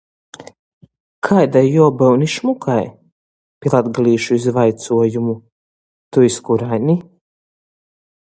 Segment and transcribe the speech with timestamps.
[1.25, 2.87] Kaidai juobyun i šmukai...
[3.59, 5.37] Pi latgalīšu iz vaicuojumu:
[6.11, 6.97] Tu iz kuraini?